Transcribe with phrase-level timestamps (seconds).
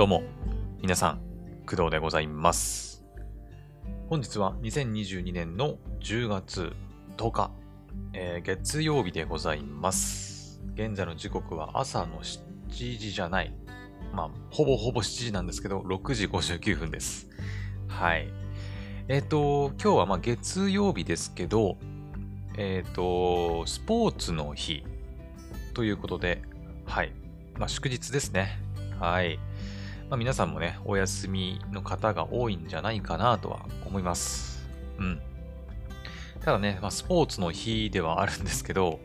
[0.00, 0.22] どうも、
[0.80, 1.20] 皆さん、
[1.66, 3.04] 工藤でございます。
[4.08, 6.72] 本日は2022年の10月
[7.18, 7.50] 10日、
[8.14, 10.62] えー月曜日でございます。
[10.72, 12.40] 現在の時刻は朝の7
[12.98, 13.54] 時じゃない。
[14.14, 17.28] まあ、ほぼほぼ7時なんですけど、6時59分です。
[17.86, 18.32] はい。
[19.08, 21.76] えっ、と、今日はま月曜日ですけど、
[22.56, 24.82] えっ、と、スポーツの日
[25.74, 26.40] ということで、
[26.86, 27.12] はい。
[27.58, 28.58] まあ、祝日ですね。
[28.98, 29.38] はい。
[30.10, 34.68] まあ、皆さんもね、お休みの方が多いんじゃないかなとは思います。
[34.98, 35.20] うん。
[36.44, 38.98] ただね、まあ、スポーツの日ではあるんですけど、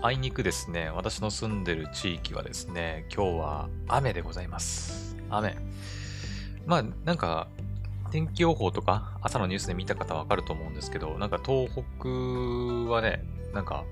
[0.00, 5.16] あいにくですね、私の住んでる地域はですね、今日は雨でございます。
[5.28, 5.54] 雨。
[6.64, 7.48] まあ、なんか、
[8.10, 12.08] 天気予報とか朝のニュースで見た方わかると思うんですけど、なんか東北
[12.90, 13.22] はね、
[13.52, 13.84] なんか、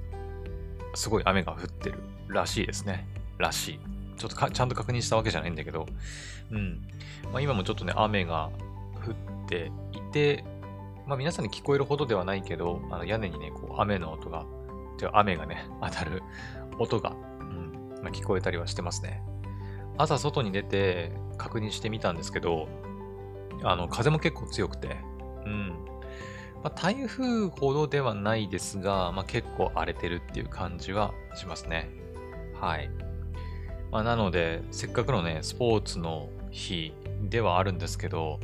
[0.94, 3.06] すごい雨が降ってるらしいですね。
[3.36, 3.80] らしい。
[4.16, 5.86] ちょっとちゃんと確認したわけじゃないんだけど、
[6.50, 6.82] うん。
[7.32, 8.50] まあ、今もちょっとね、雨が
[9.06, 10.44] 降っていて、
[11.06, 14.44] まあ皆さんに聞こえるほどではないけど、あの屋根にね、こう雨の音が、
[14.98, 16.22] てか雨がね、 当たる
[16.78, 19.22] 音が、うんまあ、聞こえたりはしてますね。
[19.98, 22.68] 朝外に出て確認してみたんですけど、
[23.62, 24.96] あの、風も結構強くて、
[25.46, 25.68] うん。
[26.62, 31.88] まあ、台風ほどではないですが、まあ、結構荒れてるっていう感じはしますね。
[32.60, 32.90] はい。
[33.90, 36.94] まあ、なので、せっかくのね、スポーツの日
[37.28, 38.40] ではあるんですけど、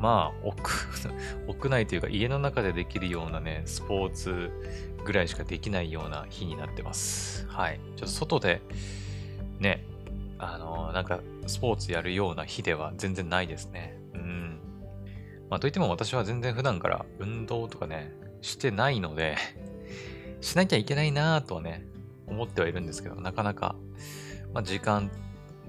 [0.00, 0.56] まあ、屋、
[1.46, 4.50] 屋内というか家の中でできるようなね、スポーツ
[5.04, 7.46] ぐらいしかできないような日になってます。
[7.48, 7.80] はい。
[7.96, 8.62] ちょっと外で、
[9.60, 9.84] ね、
[10.38, 13.98] あのなんか、スポーツやるような日では全然ないですね。
[14.14, 14.58] うん。
[15.50, 19.36] まあ、といっても私は全然普段から運動とかね、してないので、
[20.40, 21.86] しなきゃいけないなぁとはね、
[22.26, 23.76] 思ってはいるんですけど、なかなか、
[24.52, 25.10] まあ、時間、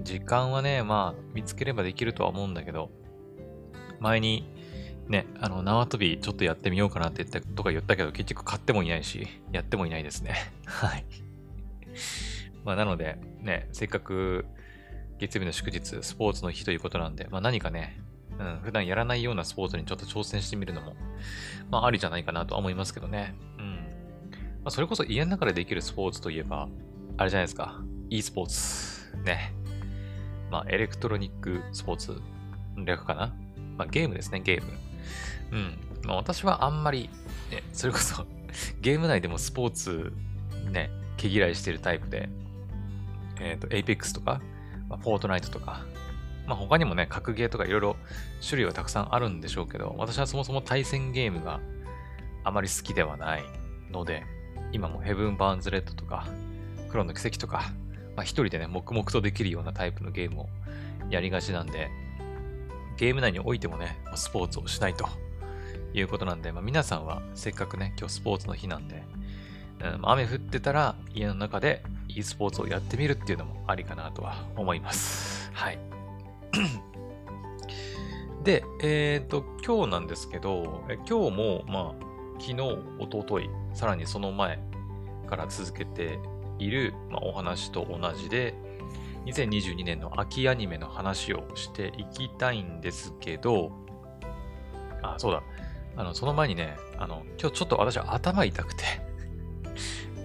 [0.00, 2.90] 時間はね、まあ、見つければできるとは思うんだけど、
[4.00, 4.48] 前に、
[5.08, 10.34] ね、あの、縄跳びちょっとやってみようかなって言ったとか言ったけど、結局買ってもいないし、やってもいないですね。
[10.66, 11.04] はい。
[12.64, 14.46] まあ、なので、ね、せっかく
[15.18, 18.00] 月曜日の祝日、スポーツの日ということなんで、まあ、何かね、
[18.38, 20.94] うん、普段やらないようなスポーツにちょっと挑戦してみるのも、
[21.70, 23.34] まあ、ありじゃないかなとは思いますけどね。
[23.58, 23.74] うん。
[23.74, 23.80] ま
[24.66, 26.68] あ、それこそ家の中でできるスポーツといえば、
[27.16, 27.82] あれじゃないですか。
[28.10, 29.16] e スポーツ。
[29.24, 29.52] ね。
[30.50, 32.20] まあ、エレクトロニックスポーツ
[32.84, 33.34] 略かな？
[33.76, 34.72] まあ、ゲームですね、ゲーム。
[35.52, 35.78] うん。
[36.04, 37.10] まあ、私はあんまり、
[37.50, 38.26] ね、それこそ
[38.80, 40.12] ゲーム内でもスポーツ、
[40.70, 42.28] ね、毛嫌いしてるタイプで、
[43.40, 44.40] えっ、と、Apex とか、
[44.88, 45.84] まあ、Fortnite とか、
[46.46, 47.96] まあ、他にもね、格ゲーとかいろいろ
[48.42, 51.60] 種類はたくさんあるんでしょうけど、私はそもそも対戦ゲームが
[52.42, 53.44] あまり好きではない
[53.90, 54.24] ので、
[54.72, 56.26] 今もヘブン・バーンズ・レッドとか、
[56.88, 57.70] クロンの奇跡とか、
[58.18, 60.48] まあ、一人でね、黙々とできるようなタイプのゲームを
[61.08, 61.88] やりがちなんで、
[62.96, 65.08] ゲーム内においてもね、スポーツをしないと
[65.94, 69.04] いうことなんで、まあ、皆さんはせっかくね、今日スポーツの日なんで、
[69.84, 75.52] うん雨降ってたら家の中で e スポーツをやってみるっていうのもありかなとは思います。
[75.54, 75.78] はい。
[78.42, 81.94] で、えっ、と、今日なんですけど、今日も、まあ、
[82.40, 82.54] 昨日、
[82.98, 84.58] 一昨日さらにその前
[85.28, 86.18] から続けて
[86.58, 88.54] いる、まあ、お話と同じで、
[89.26, 93.72] 2022年の秋アニメの話をしていきたいんですけど、
[95.02, 95.42] あ、そうだ。
[95.96, 98.84] あの、その前にね、あの、今日ちょっと私は頭痛くて、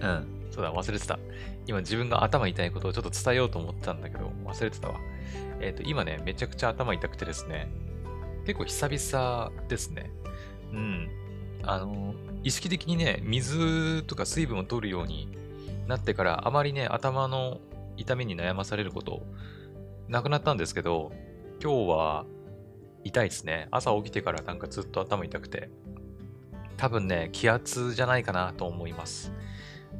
[0.00, 1.18] うん、そうだ、忘れてた。
[1.66, 5.00] 今自分が頭痛いことをちょっと伝えようと思ってたんだけど、忘れてたわ。
[5.60, 7.68] えっ、と、今ね、めちゃくちゃ頭痛くてですね、
[8.46, 10.10] 結構久々ですね。
[10.72, 11.08] うん。
[11.62, 15.28] あの、意識的にね、水とか水分を取るように
[15.86, 17.60] なってから、あまりね、頭の
[17.96, 19.22] 痛みに悩まされること、
[20.08, 21.12] なくなったんですけど、
[21.62, 22.26] 今日は
[23.04, 23.68] 痛いですね。
[23.70, 25.70] 朝起きてからなんかずっと頭痛くて。
[26.76, 29.32] 多分ね、気圧じゃないかなと思います。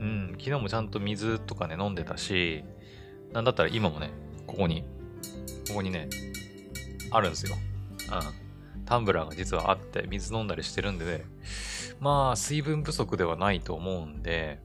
[0.01, 2.65] うん、昨日もちゃんと水とかね、飲んでたし、
[3.33, 4.11] なんだったら今もね、
[4.47, 4.85] ここに、
[5.69, 6.09] ここにね、
[7.11, 7.57] あるんですよ。
[8.77, 8.85] うん。
[8.85, 11.25] タンブラーが実はあって、水飲んだりしてるんで、ね、
[12.01, 14.61] まあ、水分不足ではないと思うんで、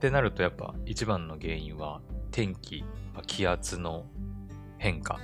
[0.00, 2.00] ってなるとやっぱ一番の原因は
[2.30, 2.82] 天気、
[3.26, 4.06] 気圧の
[4.78, 5.20] 変化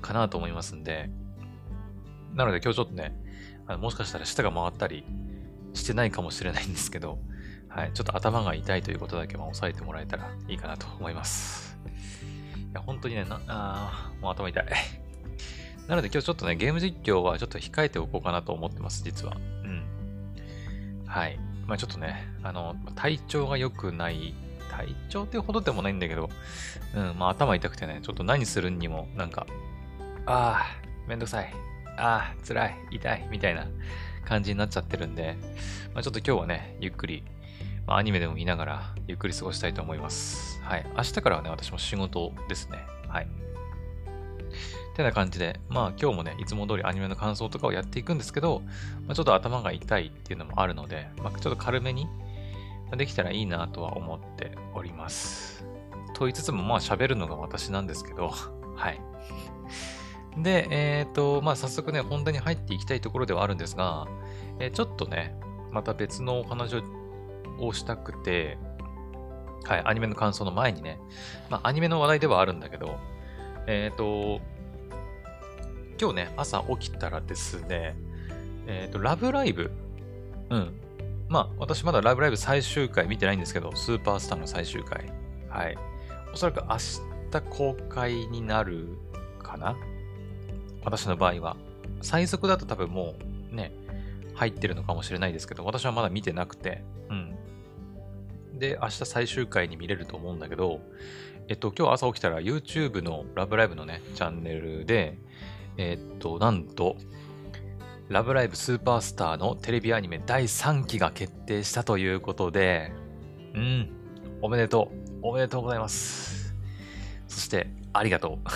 [0.00, 1.10] かなと思いますんで、
[2.32, 3.14] なので今日ちょっとね、
[3.66, 5.04] あのもしかしたら舌が回ったり
[5.74, 7.18] してないかもしれないんですけど、
[7.68, 11.78] はい、ちょっと頭が痛いということだけは押さえてもらえたらいいかなと思います。
[12.70, 14.66] いや、本当にね、なあもう頭痛い。
[15.88, 19.36] なので今日ちょっとね、ゲーム実況はちょっと控えておこうかなと思ってます、実は。
[19.36, 19.84] うん。
[21.06, 21.38] はい。
[21.66, 24.34] まあちょっとね、あの、体調が良くない、
[24.70, 26.30] 体調ってほどでもないんだけど、
[26.94, 29.46] うん、まあ頭痛くてね、ちょっと何するにも、なんか、
[30.26, 31.52] ああ、めんどくさい。
[31.98, 33.66] ああ、辛い、痛い、みたいな
[34.24, 35.36] 感じになっちゃってるんで、
[35.94, 37.24] まあ、ちょっと今日はね、ゆっくり、
[37.86, 40.60] まあ、アニメでも見ながら、ゆっくり過ごしたいと思います。
[40.62, 40.86] はい。
[40.96, 42.78] 明日からはね、私も仕事ですね。
[43.08, 43.28] はい。
[44.96, 48.62] てな感じで、まあ今日もね、いつも通りアニメの感想とかをやっていくんですけど、
[49.06, 52.08] まあ、ちょっと頭が痛いっていうのもあるので、まあ、ちょっと軽めに
[52.96, 55.66] できたらいいなとは思っております。
[56.14, 58.30] と言いつつも、まあ喋るのが私なんですけど、
[58.74, 59.00] はい。
[60.38, 64.06] で、えっ、ー、と、まあ早速ね、本題に入っていきたいところではあるんですが、
[64.58, 65.38] えー、ちょっとね、
[65.72, 66.74] また別のお話
[67.58, 68.56] をしたくて、
[69.64, 70.98] はい、アニメの感想の前にね、
[71.50, 72.98] まあアニメの話題ではあるんだけど、
[73.66, 74.40] えっ、ー、と、
[75.98, 77.96] 今日ね、朝起きたらですね、
[78.66, 79.70] えっ、ー、と、ラブライブ。
[80.50, 80.74] うん。
[81.28, 85.10] まあ、私まだラブライブ最終回見てないんですけど、スーパースターの最終回。
[85.48, 85.76] はい。
[86.32, 86.76] おそらく明
[87.30, 88.88] 日公開になる
[89.42, 89.76] かな？
[90.84, 91.56] 私の場合は。
[92.02, 93.14] 最速だと多分も
[93.52, 93.72] うね、
[94.34, 97.34] 入ってるのかもしれないですけど、私はまだ見てなくて、うん。
[98.58, 100.80] で、明日最終回に見れると思うんだけど、
[101.48, 105.18] えっと、今日朝起きたら YouTube のラブライブのね、チャンネルで、
[105.78, 106.96] えー、っと、なんと、
[108.08, 112.92] ラブライブスーパースターのテレビアニメ第3期が決定したということで、
[113.54, 113.90] うん、
[114.42, 115.18] おめでとう。
[115.22, 116.54] おめでとうございます。
[117.26, 118.48] そして、ありがとう。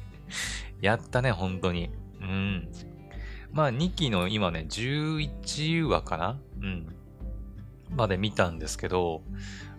[0.84, 1.90] やったね、本当に。
[2.20, 2.68] うん。
[3.52, 6.40] まあ、2期の今ね、11話かな？
[6.60, 6.94] うん。
[7.90, 9.22] まで見たんですけど、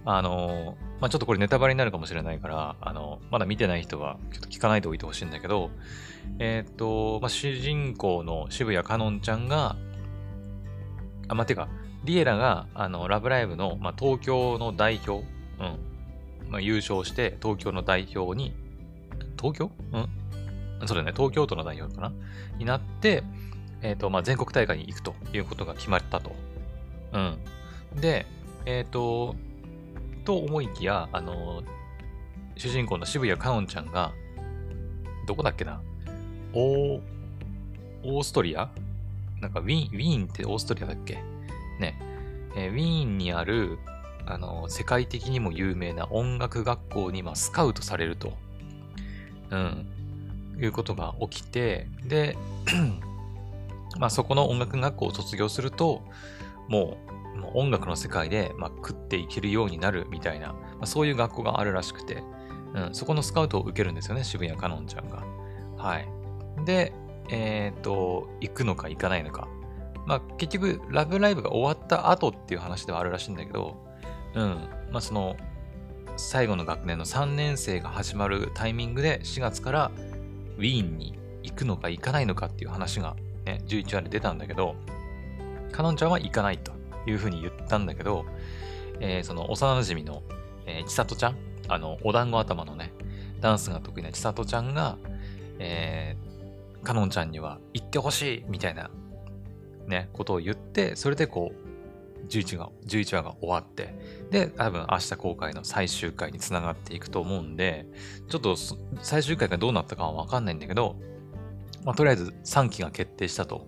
[0.06, 5.72] あのまあ、ちょっとこれネタバレになるかもしれないから、あのまだ見てない人はちょっと聞かないでおいてほしいんだけど、
[6.40, 9.76] えっ、と、まあ、主人公の渋谷かのんちゃんが、
[11.28, 11.70] あ、まあ、てか、
[12.04, 15.26] リエラが、あの、ラブライブの、まあ、東京の代表、
[15.60, 16.50] うん。
[16.50, 18.54] まあ、優勝して、東京の代表に、
[19.40, 19.72] 東京？
[19.94, 20.10] うん
[20.88, 22.12] そうだね、東京都の代表かな？
[22.58, 23.24] になって、
[23.82, 26.36] えっ、ー、と、まあ、全国大会に行くということが決まったと。
[27.14, 27.38] うん。
[27.96, 28.26] で、
[28.66, 29.36] えっ、ー、と、
[30.26, 31.64] と思いきや、あの、
[32.58, 34.14] 主人公の渋谷かのんちゃんが、
[35.28, 35.82] どこだっけな？
[36.54, 37.02] オー、
[38.04, 38.70] オーストリア？
[39.42, 41.16] なんかウィーン、ウィーンってオーストリアだっけ？
[41.80, 42.00] ね。
[42.56, 43.78] えー、ウィーンにある、
[44.26, 48.34] あの、世界的にも有名な音楽学校に、ま、スカウトされると。
[49.52, 49.88] うん。
[50.58, 52.38] いうことが起きて、で、
[54.00, 56.02] まあ、そこの音楽学校を卒業すると、
[56.70, 62.24] もう、もう音楽の世界で、まあ、食っていけるようになるみたいな、まあ、そういう学校があるらしくて、
[62.74, 65.24] うん、そこのスカウトを受けるんですよね、渋谷かのんちゃんが。
[65.78, 66.08] はい。
[66.66, 66.94] で、
[67.30, 69.48] えっ、ー、と、行くのか行かないのか。
[70.06, 73.76] まあ、結局、ラブライブが終わった後っていう話ではあるらしいんだけど、
[74.36, 74.68] うん。
[74.92, 75.36] まあ、その、
[76.18, 79.92] 最後の学年の3年生が始まるタイミングで4月から
[80.58, 83.16] ウィーンに行くのか行かないのかっていう話が
[83.46, 84.76] ね、11話で出たんだけど、
[85.72, 86.74] かのんちゃんは行かないと。
[87.08, 88.26] いうふうに言ったんだけど、
[89.00, 90.24] えー、その幼馴染の、
[90.66, 91.36] えー、千里ちゃん、
[91.68, 92.92] あの、お団子頭のね、
[93.42, 94.98] ダンスが得意な千里ちゃんが、
[95.60, 98.90] えー、かのんちゃんには行ってほしいみたいな、
[99.88, 101.66] ね、ことを言って、それでこう、
[102.28, 103.94] 11話 ,11 話が終わって、
[104.32, 107.86] で、多分明日公開の最終回につながっていくと思うんで、
[108.30, 108.56] ちょっと
[109.02, 110.96] 最終回がどうなったかはわかんないんだけど、
[111.84, 113.68] まあ、とりあえず3期が決定したと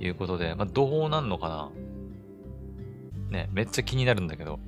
[0.00, 1.70] いうことで、まあ、どうなんのかな
[3.34, 4.58] ね、めっちゃ気になるんだけど。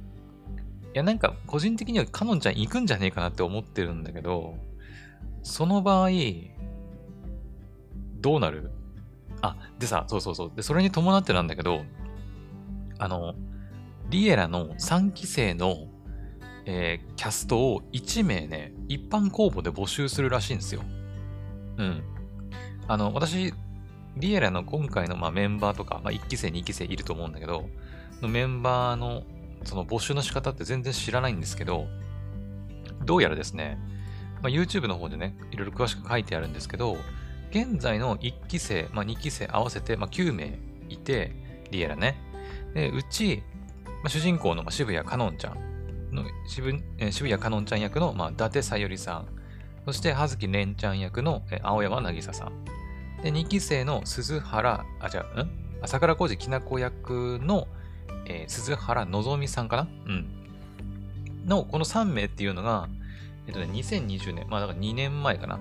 [0.95, 4.57] いや、なんか、個人的にはカノンちゃん行くんじゃねえかなって思ってるんだけど、
[5.43, 6.11] その場合、
[8.21, 8.71] どうなる？
[9.43, 10.53] あ、でさ、そうそうそう。
[10.55, 11.85] で、それに伴ってなんだけど、
[12.99, 13.35] あの、
[14.09, 15.89] リエラの3期生の、
[16.65, 20.83] えー、キャストを1名ね、一般公募で募集するらしいんですよ。
[21.77, 22.03] うん。
[22.89, 23.53] あの、私、
[24.17, 27.69] リエラの今回の、まあ、メンバーとか、まあ、1期生、2期生いると思うんだけど、
[28.23, 29.23] のメンバーの
[29.65, 31.87] その募集の仕方って全然知らないんですけど、
[33.05, 33.79] どうやらですね、
[34.43, 36.97] まあ、YouTube の方でね、いろいろ詳しく書いてあるんですけど、
[37.51, 40.59] 現在の1期生、まあ、2期生合わせて、まあ、9名
[40.89, 41.33] いて、
[41.71, 42.17] リエラね。
[42.75, 43.43] で、うち、
[43.87, 49.27] まあ、主人公の渋谷かのんちゃんの渋、えー、渋谷かのんちゃん役の、まあ、伊達さゆりさん。
[49.85, 52.65] そして、葉月蓮ちゃん役の、えー、青山渚さん。
[53.23, 55.51] で、2期生の鈴原、あ、じゃあ、ん？
[55.87, 57.69] 桜小路きなこ役の、
[58.27, 59.89] えー、鈴原のぞみさんかな？
[60.07, 60.27] うん。
[61.47, 62.89] の、この3名っていうのが、
[63.47, 65.59] えっとね、2020年、まあだから2年前かな？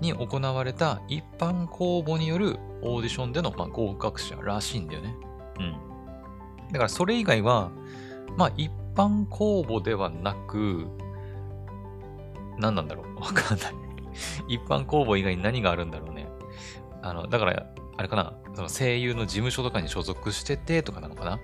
[0.00, 5.16] に行われた一般公募によるオーディションでの、まあ、合格者らしいんだよね。
[5.58, 5.76] うん。
[6.72, 7.70] だからそれ以外は、
[8.36, 10.86] まあ一般公募ではなく、
[12.58, 13.14] 何なんだろう？
[13.22, 13.74] わかんない。
[14.48, 16.28] 一般公募以外に何があるんだろうね。
[17.02, 21.38] あの、だから、あれかな、その声優の事務所とかに所属しててとかなのかな？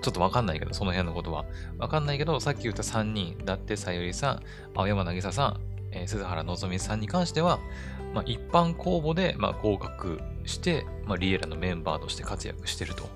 [0.00, 1.44] ちょっとわかんないけど、その辺のことは。
[1.78, 4.42] わかんないけど、さっき言った3人、だってさゆりさん、
[4.74, 5.60] 青山渚さん、
[5.92, 7.58] えー、鈴原のぞみさんに関しては、
[8.14, 13.08] まあ、一般公募で、まあ、合格して、まあ、リエラのメンバーとして活躍してると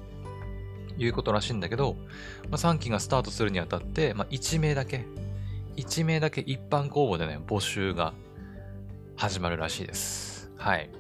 [0.99, 1.97] いうことらしいんだけど、
[2.51, 5.07] まあ、3期がスタートするにあたって、まあ、1名だけ、
[5.77, 8.13] 1名だけ一般公募でね、募集が
[9.17, 10.51] 始まるらしいです。
[10.57, 10.91] はい。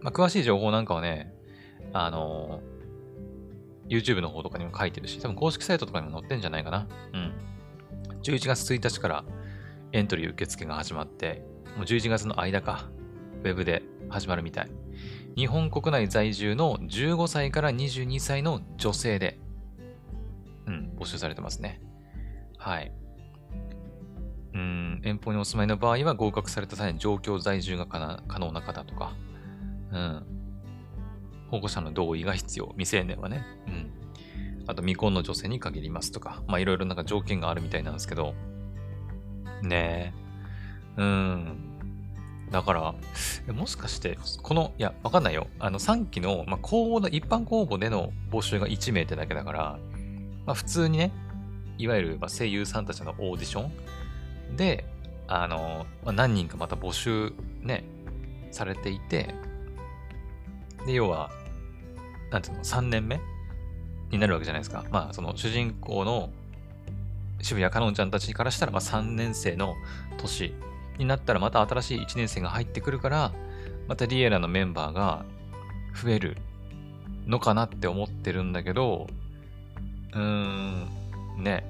[0.00, 1.32] まあ、詳しい情報なんかはね、
[1.92, 2.71] あのー、
[3.92, 6.88] YouTube の方とかにも書いてるし、多分公式サイトとかにも載ってんじゃないかな。
[7.12, 7.32] うん。
[8.22, 9.24] 11月1日から
[9.92, 11.44] エントリー受付が始まって、
[11.76, 12.88] もう11月の間か、
[13.44, 14.70] ウェブで始まるみたい。
[15.36, 19.38] 日本国内在住の15歳から22歳の女性で、
[20.66, 21.80] うん、募集されてますね。
[22.56, 22.92] はい。
[24.54, 29.12] うん、遠方にお住まいの場合は合格された際に状況在住が可能な方とか、
[29.90, 30.41] うん。
[31.52, 32.66] 保護者の同意が必要。
[32.78, 33.44] 未成年はね。
[33.68, 33.90] うん。
[34.66, 38.34] あと未婚の女性に限りますとか、まあいろいろなんか条件があるみたいなんですけど、
[39.62, 40.14] ね
[40.96, 41.00] え。
[41.02, 41.72] うん。
[42.50, 42.94] だから、
[43.52, 45.46] もしかして、この、いや、わかんないよ。
[45.58, 49.78] あの、3期の、まあ、公募の、一般公募での募集が1名ってだけだから、
[50.46, 51.12] まあ、普通にね、
[51.78, 53.68] いわゆる、ま声優さんたちのオーディショ
[54.52, 54.84] ンで、
[55.28, 57.32] あの、まあ、何人かまた募集
[57.62, 57.84] ね、
[58.50, 59.34] されていて、
[60.86, 61.30] で、要は、
[62.32, 63.20] なんていうの、3年目
[64.10, 64.84] になるわけじゃないですか。
[64.90, 66.30] まあ、その主人公の
[67.42, 69.74] 渋谷かのんちゃんたちからしたら、まあ、3年生の
[70.16, 70.54] 年
[70.98, 73.32] になったらまた新しい1年生が入ってくるから、
[73.88, 75.24] またリエラのメンバーが
[75.94, 76.36] 増える
[77.26, 79.08] のかなって思ってるんだけど、
[80.14, 80.88] うーん、
[81.38, 81.64] ね、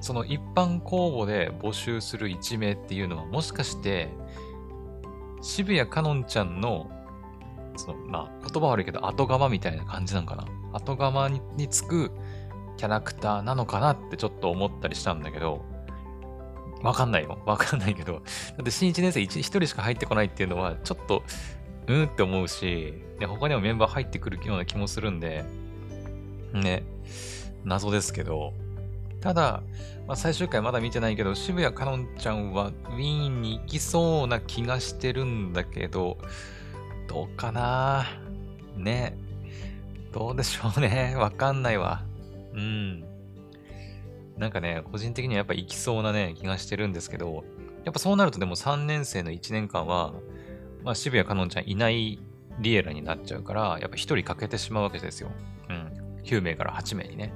[0.00, 4.10] その一般公募で募集する1名っていうのはもしかして、
[5.40, 6.90] 渋谷かのんちゃんの、
[7.76, 10.46] その、まあ、言葉悪いけど後釜みたいな感じなんかな。
[10.72, 12.10] 後釜ににつく
[12.76, 15.64] キャラクターなのかなってちょっと思ったりしたんだけど、
[16.82, 17.38] わかんないよ。
[17.46, 18.22] わかんないけど。
[18.56, 21.22] だって新1年生 1, 1人しか入ってこないっていうのは、ちょっと、
[21.86, 25.44] うんって思うし、で他にもメンバー入ってくるような気もするんで、
[26.52, 26.82] ね、
[27.64, 28.52] 謎ですけど、
[29.20, 29.62] ただ、
[30.06, 36.18] まあ、最終回まだ見てないけど、渋谷かのんちゃんはウィーンに行きそうな気がしてるんだけど、
[37.06, 38.06] どうかな？
[38.76, 39.16] ね。
[40.12, 41.14] どうでしょうね。
[41.18, 42.02] わかんないわ。
[42.52, 43.04] うん。
[44.38, 47.44] なんかね、個人的にはやっぱ行きそうなね、気がしてるんですけど、
[47.84, 50.14] やっぱそうなるとでも3年生の1年間は、
[50.82, 52.18] まあ、渋谷かのんちゃんいない
[52.58, 55.30] リエラになっちゃうから、やっぱ1人欠けてしまうわけですよ。
[55.68, 56.20] うん。
[56.24, 57.32] 9名から8名にね。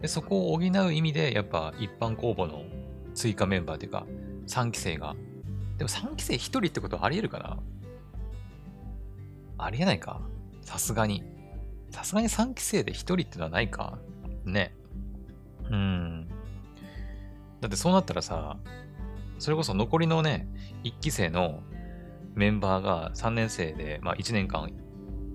[0.00, 2.64] で、そこを補う意味で、やっぱ一般公募の
[3.14, 4.06] 追加メンバーというか、
[4.46, 5.14] 3期生が。
[5.78, 7.58] でも3期生1人ってことはあり得るかな？
[9.64, 10.20] ありえないか？
[10.62, 11.22] さすがに。
[11.90, 13.98] さすがに3期生で1人ってのはないか？
[14.44, 14.74] ね。
[15.70, 16.28] うん。
[17.60, 18.56] だってそうなったらさ、
[19.38, 20.48] それこそ残りのね、
[20.84, 21.62] 1期生の
[22.34, 24.70] メンバーが3年生で、まあ1年間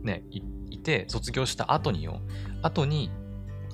[0.04, 2.22] ね、いて、卒業した後によ、
[2.62, 3.12] 後に、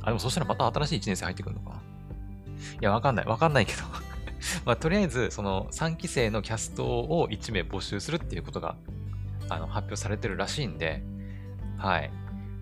[0.01, 1.81] あ、でもそしたらまた新しい1年生入ってくるのか。
[2.81, 3.25] いや、わかんない。
[3.25, 3.81] わかんないけど
[4.65, 8.75] まあ、とりあえず、その3期生のキャストを1名募集するっていうことが、
[9.49, 11.03] あの、発表されてるらしいんで、
[11.77, 12.11] はい。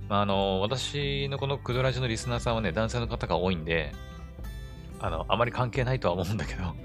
[0.10, 3.94] まあ、あの、私のこのクドラジのリスナーさんはね、男性の方が多いんで、
[5.00, 6.76] あの、あまり関係ないとは思うんだけど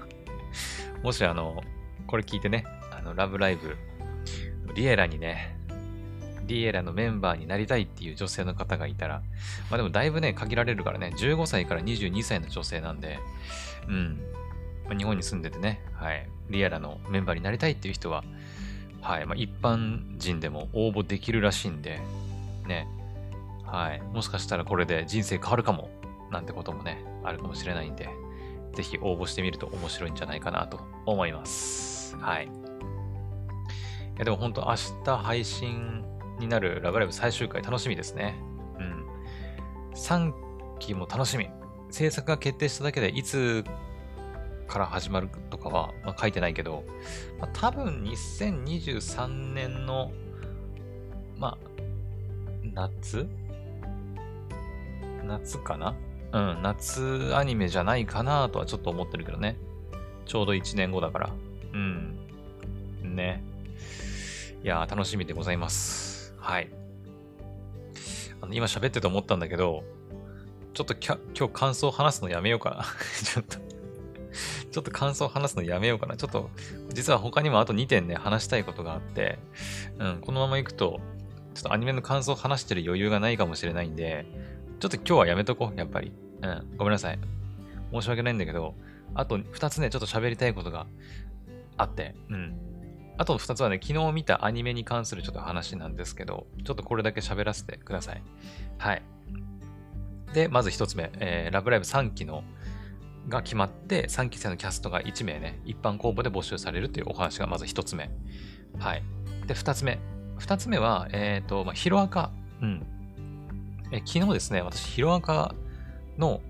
[1.03, 1.61] もしあの、
[2.07, 3.75] これ聞いてね、あの、ラブライブ、
[4.73, 5.57] リエラにね、
[6.45, 9.21] リエラのメンバーになりたいっていう女性の方がいたら、
[9.69, 13.19] まあでもだいぶね、限られるからね、15歳から22歳の女性なんで、
[13.87, 14.17] うん。
[14.85, 18.23] まあ、日本に住んでてね、はい、リエラのメンバーになりたいっていう人は、
[19.01, 21.99] はい、まあ一般人でも応募できるらしいんで、
[22.67, 22.87] ね、
[23.65, 24.01] はい。
[24.01, 25.89] もしかしたらこれで人生変わるかも、
[26.31, 28.09] なんてこともね、あるかもしれないんで、
[28.73, 32.15] ぜひ応募してみると面白いんじゃないかなと思います。
[32.17, 32.45] はい。
[32.45, 32.49] い
[34.17, 36.03] や、でも本当明日配信
[36.39, 38.35] になるラブライブ最終回楽しみですね。
[38.79, 39.05] うん。
[39.95, 40.33] 3
[40.79, 41.49] 期も楽しみ。
[41.89, 43.63] 制作が決定しただけでいつ
[44.67, 46.83] から始まるとかは、まあ、書いてないけど、
[47.39, 50.11] まあ、多分2023年の、
[51.37, 51.57] まあ、
[52.73, 53.27] 夏？
[55.23, 55.95] 夏かな？
[56.33, 59.57] うん、夏アニメじゃないかなとはちょっと思ってるけどね。
[60.25, 61.29] ちょうど1年後だから。
[61.73, 62.17] うん。
[63.03, 63.43] ね。
[64.63, 66.35] いや楽しみでございます。
[66.37, 66.69] はい。
[68.41, 69.83] あの今喋ってて思ったんだけど、
[70.73, 72.83] ちょっと今日感想を話すのやめようかな。
[73.23, 73.66] ちょっと
[74.77, 76.17] ちょっと感想を話すのやめようかな。
[76.17, 76.51] ちょっと、
[76.93, 79.39] 実は他にもあと2点ね、話したいことがあって、
[79.97, 80.99] うん、このまま行くと、
[81.55, 84.27] ちょっとアニメの感想を話してる余裕がないかもしれないんで、
[84.79, 86.11] ちょっと今日はやめとこう、やっぱり。
[86.43, 87.17] うん、ごめんなさい。
[87.91, 88.75] 申し訳ないんだけど、
[89.15, 90.85] あと2つね、ちょっと喋りたいことが
[91.75, 92.55] あって、うん。
[93.17, 98.21] あと2つはね、昨日見たアニメに関するちょっと話なんですけど、ちょっとこれだけ喋らせてください。
[98.77, 99.01] はい。
[100.35, 102.43] で、まず1つ目、えー、ラブライブ3期の
[103.27, 108.09] が決まって、3期生のキャストが1名ね、一般公募で募集されるというお話がまず1つ目。
[108.79, 109.03] はい。
[109.47, 109.99] で、2つ目。
[110.39, 112.31] 2つ目は、えっ、ー、と、まあ、ヒロアカ。
[112.61, 112.85] うん。
[113.91, 115.55] え昨日ですね、私、ヒロアカ
[116.17, 116.41] の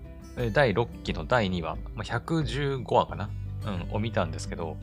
[0.54, 3.30] 第6期の第2話、まあ、115話かな？
[3.66, 4.78] うん、を見たんですけど、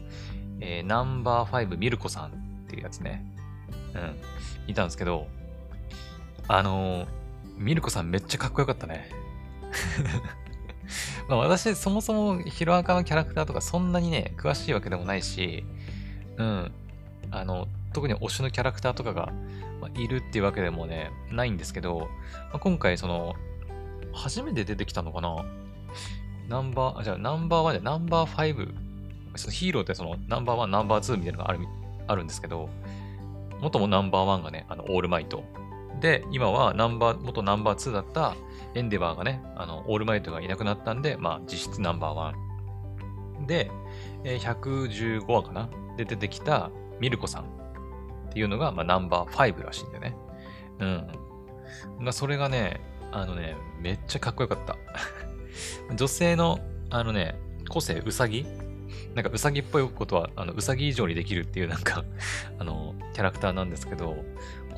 [0.61, 2.31] えー、ナンバー5ミルコさんっ
[2.69, 3.25] ていうやつね。
[3.95, 4.17] うん、
[4.67, 5.27] 見たんですけど、
[6.49, 7.07] あのー、
[7.57, 9.11] ミルコさんめっちゃかっこよかったね。
[11.29, 15.65] まあ私、そもそもヒロアカのキャラクターとかそんなにね、詳しいわけでもないし、
[16.37, 16.73] うん、
[17.31, 19.33] あの、特に推しのキャラクターとかが、
[19.81, 22.07] ま、いるっていうわけでもね、ないんですけど、ま
[22.55, 23.35] あ、今回その、
[24.13, 25.45] 初めて出てきたのかな？
[26.49, 28.75] ナンバー、あ、じゃあナンバーワンでナンバーファイブ。
[29.37, 31.61] そのヒーローってそのナンバーワン、ナンバーツーみたいなのがある
[32.07, 32.69] あるんですけど、
[33.61, 35.43] 元もナンバーワンがね、あの、オールマイト。
[36.01, 38.37] で、今はナンバー、元ナンバーツーだった
[38.75, 42.35] エンデバーがね、あの、オールマイトがいなくなったんで、まあ、実質ナンバーワ
[43.41, 43.47] ン。
[43.47, 43.71] で、
[44.25, 45.69] えー、115話かな？
[45.97, 46.71] で出てきた
[47.01, 47.47] ミルコさんっ
[48.33, 50.17] ていうのが、まあ、ナンバーファイブらしいんでね。
[50.81, 51.09] うん。
[52.01, 52.81] まあ、それがね、
[53.13, 54.77] あのね、めっちゃかっこよかった。
[55.95, 56.59] 女性の、
[56.91, 58.45] あのね、個性、うさぎ？
[59.15, 62.05] なんかうさぎっぽいことは、あの、うさぎ以上にできるっていうなんか
[62.59, 64.17] あの、キャラクターなんですけど、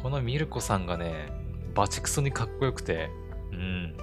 [0.03, 1.33] このミルコさんがね、
[1.75, 3.11] バチクソにかっこよくて、
[3.53, 3.97] うん。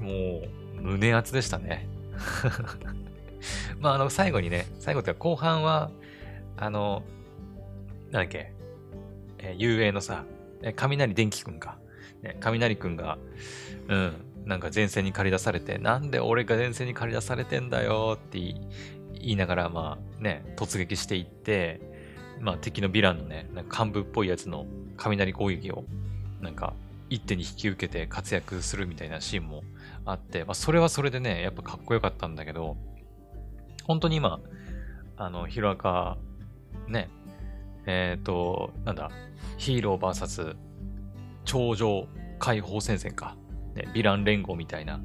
[0.00, 0.42] も
[0.78, 1.88] う、胸熱でしたね。
[3.78, 5.90] まあ、あの、最後にね、最後って後半は、
[6.56, 7.02] あの、
[8.10, 8.52] なんだっけ、
[9.38, 10.24] えー、遊泳のさ、
[10.62, 11.78] え雷電気くんか。
[12.22, 13.18] ね、雷くんが、
[13.88, 14.12] うん、
[14.44, 18.56] なんか前線に駆り出されて、なんで俺が前線に駆り出されてんだよって言
[19.20, 21.80] いながら、まあね、突撃していって、
[22.42, 25.84] まあ敵のヴィランのね、なんか幹部っぽいやつの雷攻撃を、
[26.40, 26.74] なんか
[27.08, 29.62] 一手に引き受けて活躍するみたいなシーンも
[30.04, 32.76] あって、まあそれはそれでね、やっぱかっこよかったんだけど、
[33.84, 34.40] 本当に今、
[35.16, 36.18] あの、ヒロアカ、
[36.88, 37.08] ね、
[37.86, 39.10] えっ、ー、と、なんだ、
[39.56, 40.56] ヒーロー VS
[41.44, 43.36] 頂上解放戦線か。
[43.74, 45.00] ね、ヴィラン連合みたいな。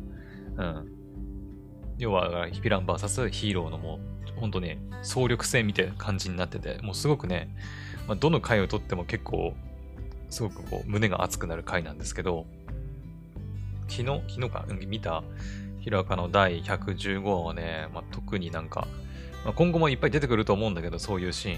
[0.58, 0.92] うん。
[1.98, 7.50] 要は、ヴィラン VS ヒーローのもう、ほんとね、総力戦みたいな感じになってて、もうすごくね、
[8.08, 9.56] まあ、どの回をとっても結構、
[10.30, 12.46] すごくこう、胸が熱くなる回なんですけど、
[13.88, 15.24] 昨日、昨日か、見た、
[15.80, 18.88] ヒロアカの第115話はね、まあ、特になんか、
[19.46, 21.58] まあ、今後もいっぱい出てくると思うんだけど、そういうシー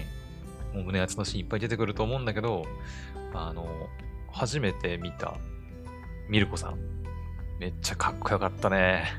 [0.74, 2.64] もう胸熱のシーンいっぱい出てくると思うんだけど、
[3.34, 3.66] あの、
[4.30, 5.36] 初めて見た
[6.28, 6.78] ミルコさん。
[7.58, 9.12] めっちゃかっこよかったね。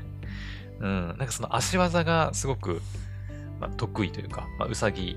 [0.80, 1.08] うん。
[1.08, 2.80] なんかその足技がすごく、
[3.62, 5.16] まあ、得意というか、まあ、うさぎ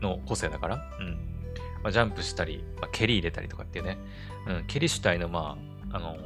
[0.00, 1.18] の個性だから、うん。
[1.82, 3.98] まあ、ジャンプしたり、まあ、蹴り入れたりとかっていうね、
[4.46, 5.58] うん、蹴り主体の、ま
[5.92, 6.16] あ、あの、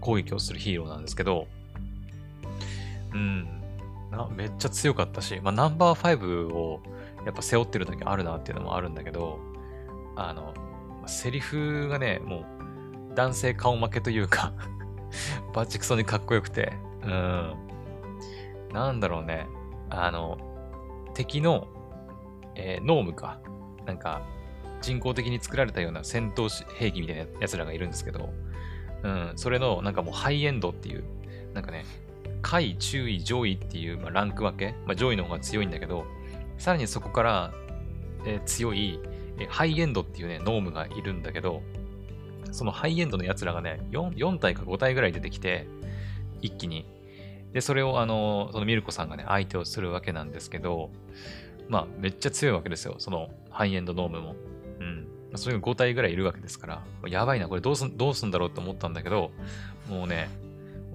[0.00, 1.46] 攻撃をするヒーローなんですけど、
[3.14, 3.44] うん、
[4.10, 6.82] なめっちゃ強かったし、まあ、ナンバー5を
[7.24, 9.38] やっぱ背負ってるだけあるなっていうのもあるんだけど、
[10.16, 10.54] あの、
[11.06, 12.44] セリフがね、も
[13.12, 14.52] う、男性顔負けというか
[15.52, 16.72] バチクソにかっこよくて、
[17.02, 17.54] うん。
[18.72, 19.46] なんだろうね。
[19.88, 20.38] あの、
[21.24, 21.68] 敵の、
[22.54, 23.40] えー、ノームか。
[23.84, 24.22] なんか、
[24.80, 28.30] 人工的に作られたような戦闘兵器みたいなやつらがいるんですけど、
[29.02, 31.04] うん、それの、なんかもうハイエンドっていう、
[31.52, 31.84] なんかね、
[32.40, 36.06] 下位、中位、上位っていう、まあ、ランク分け、まあ、上位の方が強いんだけど、
[36.56, 37.52] さらにそこから、
[38.24, 38.98] えー、強い、
[39.38, 41.62] えハイエンドっていうね、ノームがいるんだけど、
[42.50, 45.66] そのハイエンドの奴らがね、4, 4体か5体ぐらい出てきて、
[46.40, 46.86] 一気に。
[47.52, 50.90] で、それをあの、そのミルコさんがね、相手をするわけなんですけど、
[51.68, 52.96] まあ、めっちゃ強いわけですよ。
[52.98, 54.36] そのハイエンドノームも。
[54.80, 55.06] うん。
[55.36, 59.30] それが5体ぐらいいるわけですから、やばいな、これどうすん、どうすんだろうと思ったんだけど、
[59.88, 60.28] もうね、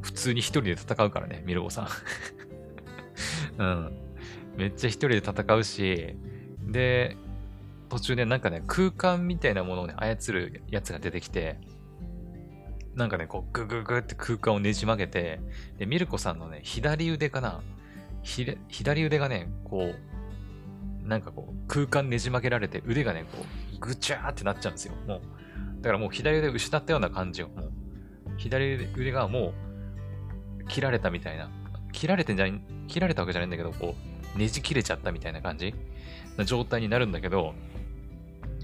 [0.02, 1.88] 普通に一人で戦うからね、ミルコさん。
[3.58, 3.92] うん。
[4.58, 6.16] めっちゃ一人で戦うし、
[6.62, 7.18] で、
[7.90, 11.60] 途中でなんかね、空間みたいなものをね、操るやつが出てきて、
[12.96, 15.42] なんかね、こう、グググって空間をねじ曲げて、
[15.78, 17.62] で、ミルコさんのね、左腕かな？
[18.24, 24.94] 左腕がね、こう、なんかこう、空間ねじ曲げられて、腕がね、こう、ぐちゃーってなっちゃうんですよ。
[25.08, 25.22] もう。
[25.82, 27.72] だからもう左腕失ったような感じを、もう、
[28.38, 29.54] 左腕がも
[30.62, 31.52] う、切られたみたいな、
[31.92, 33.94] 切られてんじゃん、切られたわけじゃないんだけど、こ
[34.36, 35.76] う、ねじ切れちゃったみたいな感じ？
[36.38, 37.54] な状態になるんだけど、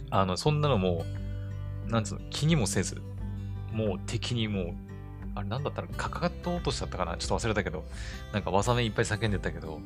[0.10, 1.06] あの、そんなのも
[1.86, 3.02] う、なんつうの、気にもせず、
[3.72, 4.76] もう敵にもう、
[5.36, 7.18] あれなんだったらかかと落としちゃったかな？
[7.18, 7.86] ちょっと忘れたけど、
[8.34, 9.82] なんか技名いっぱい叫んでたけど、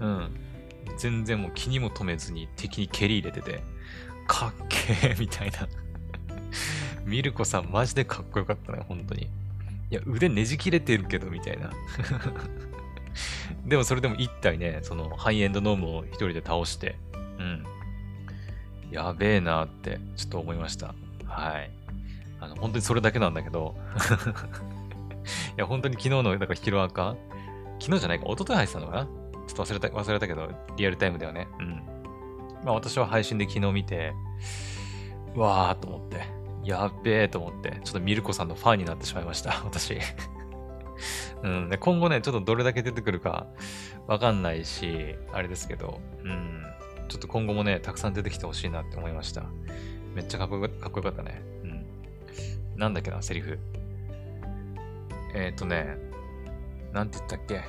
[0.00, 0.30] うん。
[0.98, 3.62] 全然もう気にも留めずに敵に蹴り入れてて、
[4.26, 5.68] かっけーみたいな
[7.04, 9.24] ミルコさんマジでかっこよかったね、本当に。
[9.90, 11.70] いや、腕ねじ切れてるけど、みたいな。
[13.66, 16.96] でもそれでも一体ね、そのハイエンドノームを一人で倒して、
[17.38, 17.64] うん。
[18.90, 20.94] やべえなって、ちょっと思いました。
[21.24, 21.70] はい。
[22.46, 23.74] あの、本当にそれだけなんだけど。
[25.56, 27.16] いや、本当に昨日の、だからヒロアカ？
[27.80, 29.04] 昨日じゃないか、一昨日入ってたのかな？
[29.04, 31.48] ちょっと忘れた、忘れたけど、リアルタイムではね。
[31.58, 31.82] うん。
[32.64, 34.12] まあ私は配信で昨日見て、
[35.34, 36.22] うわーと思って、
[36.64, 39.98] やっべえと思って、ちょっとミルコさんのファンになってしまいました、 私。
[41.42, 43.46] うん、で今後ね、ちょっとどれだけ出てくるか
[44.06, 46.64] わかんないし、あれですけど、うん、
[47.08, 49.44] ちょっと今後もね、たくさん出てきてほしいなって思いました。
[50.14, 51.42] めっちゃかっこよかったね。
[52.76, 53.58] なんだっけな、セリフ。
[55.34, 55.96] えっ、ー、とね、
[56.92, 57.62] なんて言ったっけ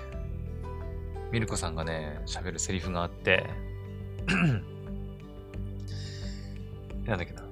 [1.31, 3.45] ミルコさんがね、喋るセリフがあって
[7.05, 7.43] なんだっけな。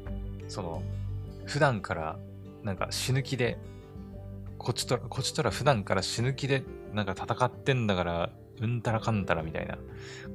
[0.48, 0.84] その、
[1.46, 2.18] 普段から
[2.64, 3.58] なんか死ぬ気で、
[4.58, 6.64] こっちとら、こっちとら普段から死ぬ気で
[6.94, 8.30] なんか戦ってんだから、
[8.62, 9.78] うんたらかんたらみたいな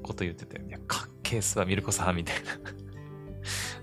[0.03, 2.80] こと言ってて、いや、かっけえっすわ、ミルコさん、みたいな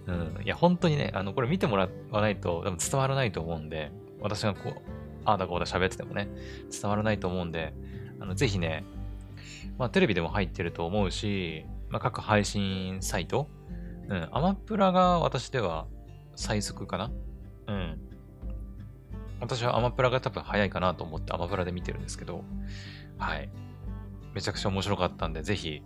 [0.07, 0.41] うん。
[0.43, 3.91] いや、本当にね、あの、これ見てもらわないと多分伝わらないと思うんで、
[4.21, 4.81] 私がこう、
[5.25, 6.29] ああだこうだ喋っててもね、
[6.71, 7.73] 伝わらないと思うんで、
[8.19, 8.85] あの、ぜひね、
[9.77, 13.49] まあ、テレビでも入ってると思うし、まあ、各配信サイト、
[14.09, 15.85] うん、アマプラが私では
[16.35, 17.11] 最速かな
[17.67, 17.99] うん。
[19.39, 22.43] 私はアマプラが多分早いかなと思ってアマプラで見てるんですけど、
[23.17, 23.49] はい。
[24.33, 25.83] めちゃくちゃ面白かったんで、ぜひ、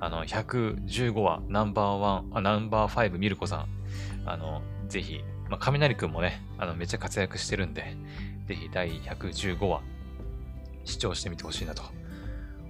[0.00, 3.68] あの、115話、ナンバーワン、あ、ナンバーファイブミルコさん、
[4.26, 7.96] あの、ぜひ、まあ、雷くんもね、あの、めっちゃ活躍してるんで、
[8.46, 9.82] ぜひ第115話、
[10.84, 11.82] 視聴してみてほしいなと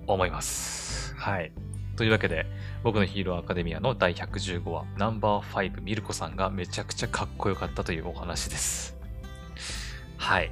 [0.07, 1.15] 思います。
[1.17, 1.53] はい。
[1.97, 2.47] というわけで、
[2.83, 8.97] 僕のヒーローアカデミアの第115話、ナンバー5ミルコさんがめちゃくちゃかっこよかったというお話です。
[10.17, 10.51] はい。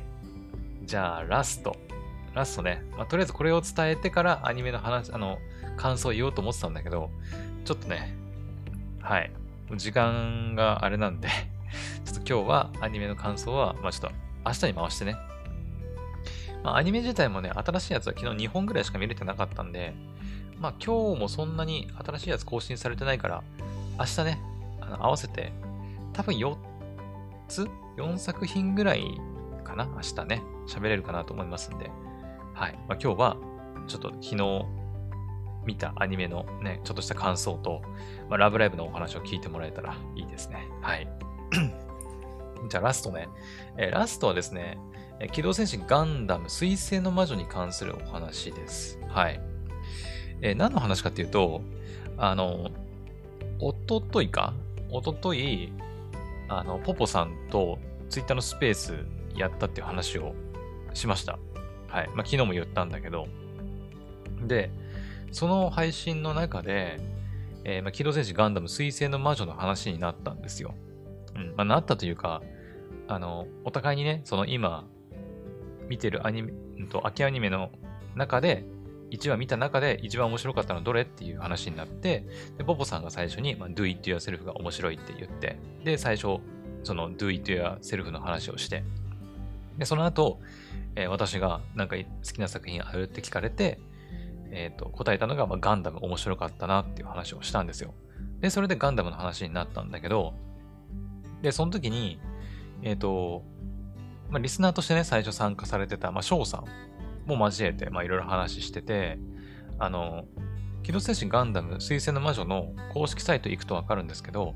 [0.84, 1.76] じゃあ、ラスト。
[2.34, 2.82] ラストね。
[2.96, 5.38] まあ、とりあえずこれを伝えてからアニメの話、あの、
[5.76, 7.10] 感想を言おうと思ってたんだけど、
[7.64, 8.16] ちょっとね、
[9.00, 9.30] はい。
[9.76, 11.28] 時間があれなんで
[12.04, 14.12] ちょっと今日はアニメの感想は、まあちょっと
[14.44, 15.16] 明日に回してね。
[16.62, 19.94] まあアニメ自体もね、新しいやつは昨日2本ぐらいしか見れてなかったんで、
[20.58, 23.42] まあ今日もそんなに新しいやつ更新されてないから、
[23.98, 24.42] 明日ね、
[24.80, 25.52] あの合わせて、
[26.12, 26.56] 多分4
[27.48, 29.20] つ ?4 作品ぐらい
[29.64, 31.90] かな明日ね、喋れるかなと思いますんで。
[32.54, 32.74] はい。
[32.88, 33.36] まあ、今日は、
[33.88, 34.66] ちょっと昨日
[35.64, 37.82] 見たアニメのね、ちょっとした感想と、
[38.28, 40.68] まあ、ラブライブのお話を聞いてもらえたらいいですね。
[40.80, 41.08] はい。
[42.68, 43.28] じゃあラストね。
[43.76, 44.78] えー、ラストはですね、
[45.32, 48.98] 機動戦士ガンダム水星の魔女に関するお話です。
[49.08, 49.40] はい。
[50.40, 51.62] えー、何の話かっていうと、
[52.16, 52.70] あの、
[53.60, 54.54] おとといか？
[54.90, 55.72] おととい、
[56.48, 57.78] あの、ポポさんと
[58.10, 58.94] ツイッターのスペース
[59.34, 60.34] やったっていう話を
[60.94, 61.38] しました。
[61.88, 62.08] はい。
[62.08, 63.26] まあ、昨日も言ったんだけど。
[64.46, 64.70] で、
[65.32, 67.00] その配信の中で、
[67.64, 70.74] えー、まあ、機動戦士ガンダム水星の魔女の話になったんですよ。
[71.34, 71.54] うん。
[71.56, 72.42] まあ、なったというか、
[73.08, 74.86] あの、お互いにね、その今、
[75.88, 76.52] 見てるアニメ、
[76.90, 77.70] と、秋アニメの
[78.14, 78.64] 中で、
[79.10, 86.38] 1話見た中で一番面白かったのはどれっていう話になって、で、ポポさんが最初に、まあ、do it yourself が面白いって言って、で、最初、
[86.82, 88.84] その do it yourself の話をして、
[89.78, 90.40] で、その後、
[90.96, 93.78] えー、私がなんか好きな作品あるって聞かれて、
[94.52, 97.94] えっ、ー、と、答えたのが、まあ、ガンダム面白かったなっていう話をしたんですよ。
[98.40, 100.34] で、それでガンダムの話になったんだけど、
[101.40, 102.20] で、その時に、
[102.82, 103.42] えっ、ー、と、
[104.30, 106.64] まあ、リスナーとしてね、最初参加されてた、まあ、翔さん
[107.28, 109.18] も交えて、まあ、いろいろ話してて、
[109.78, 110.24] あの、
[110.82, 114.54] 機動戦士ガンダム水星の魔女の公式サイト行くとわかるんですけど、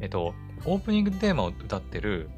[0.00, 2.30] えっと、オープニングテーマを歌ってる、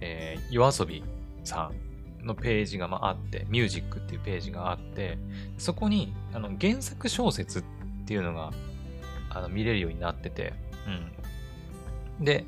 [0.00, 1.04] えー、夜遊び
[1.44, 1.85] さん
[2.26, 5.18] のページがまあって、ミュージックっていうページがあって、
[5.58, 7.62] そこにあの原作小説っ
[8.06, 8.52] ていうのが
[9.30, 10.52] あの見れるようになってて、
[12.18, 12.24] うん。
[12.24, 12.44] で、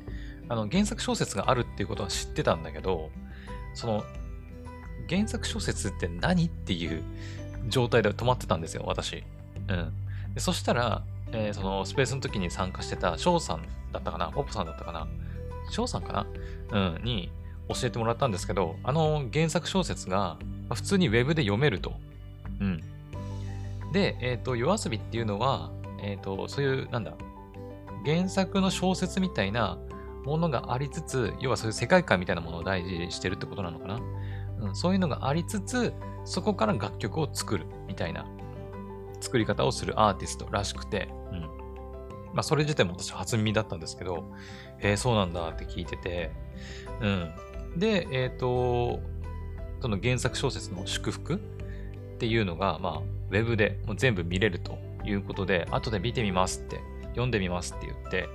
[0.47, 3.09] あの原作小説があるっていうことは知ってたんだけど、
[3.73, 4.03] その
[5.09, 7.03] 原作小説って何っていう
[7.67, 9.23] 状態で止まってたんですよ、私。
[9.67, 9.93] うん。
[10.33, 15.07] でそしたら、えー、そのスペースの時に参加してた翔さんだったかなポップさんだったかな
[15.71, 16.27] 翔さんかな
[16.71, 17.31] うん、に
[17.69, 20.37] 教えてもらったんですけど、あの原作小説が
[20.73, 21.93] 普通にウェブで読めると。
[22.59, 22.83] うん。
[23.91, 27.13] で、えっ、と、夜遊びっていうのは、えっ、と、そういう、なんだ、
[28.05, 29.77] 原作の小説みたいな
[30.25, 33.99] ものがありつつ、要はそういう世界観みたいなものを大事にしてるってことなのかな。
[34.61, 35.93] うん、そういうのがありつつ、
[36.25, 38.25] そこから楽曲を作るみたいな
[39.21, 41.41] 作り方をするアーティストらしくて、うん。
[42.33, 44.31] まあ、それ自体も私初耳だったんですけど、
[44.79, 46.31] えー、そうなんだって聞いてて、
[47.01, 47.31] うん。
[47.75, 48.99] で、えっ、ー、と、
[49.81, 51.37] その原作小説の祝福っ
[52.17, 58.29] ていうのが、まあ、ウェブでもう全部見れるということで、後で見てみますって、読んでみますって言って、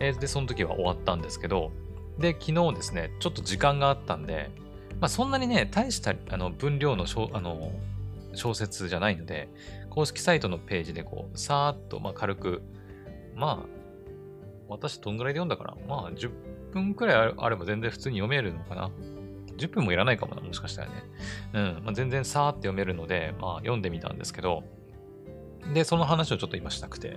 [0.00, 1.72] えー、で、その時は終わったんですけど、
[2.18, 4.50] で、昨日ですね、ちょっと時間があったんで、
[5.00, 7.72] まあ、そんなにね、大したあの分量の小あの
[8.34, 9.48] 小説じゃないので、
[9.88, 12.62] 公式サイトのページでこう、さーっと、まあ、軽く、
[13.34, 13.66] まあ、
[14.68, 16.30] 私どんぐらいで読んだかなまあ、10
[16.70, 18.90] 10分くらいあれば全然普通に読めるのかな
[19.56, 20.94] ?10 分もいらないかもな、もしかしたらね。
[21.52, 24.64] うん、まあ、全然さーって読めるので、まあ、読んでみたんですけど、
[25.74, 27.16] で、その話をちょっと今したくて。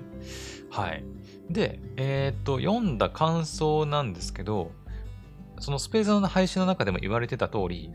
[0.70, 1.04] はい。
[1.50, 4.72] で、えー、っと、読んだ感想なんですけど、
[5.60, 7.92] そのスペースの配信の中でも言われてた通り、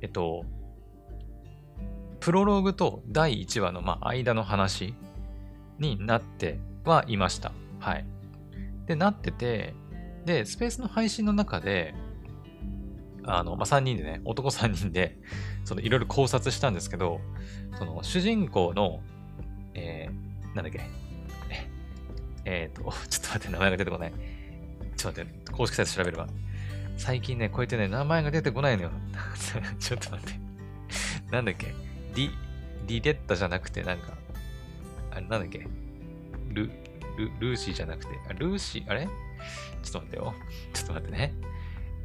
[0.00, 0.44] えっと、
[2.20, 4.94] プロローグと第1話のまあ間の話
[5.78, 7.52] になってはいました。
[7.78, 8.06] はい。
[8.86, 9.74] で、なってて、
[10.24, 11.94] で、スペースの配信の中で、
[13.24, 15.18] あの、まあ、3人でね、男3人で、
[15.64, 17.20] そのいろいろ考察したんですけど、
[17.78, 19.00] その主人公の、
[19.74, 20.80] えー、なんだっけ、
[22.44, 24.12] えっ、と、 ちょっと待って、名前が出てこない。
[24.96, 26.28] ちょっと待って、公式サイト調べれば。
[26.96, 28.90] 最近ね、こうやってね、名前が出てこないのよ。
[29.78, 30.40] ちょっと待って。
[31.30, 31.74] なんだっけ
[32.14, 32.30] リ、
[32.86, 34.16] リレッタじゃなくて、なんか、
[35.10, 35.66] あれ、なんだっけ
[36.48, 36.66] ル、
[37.16, 39.08] ル、ルーシーじゃなくて、あ、ルーシー、あれ？
[39.82, 40.34] ちょっと待ってよ。
[40.72, 41.32] ちょっと待ってね。